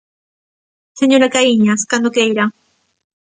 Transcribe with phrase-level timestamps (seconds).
[0.99, 2.45] Señora Caíñas, cando queira.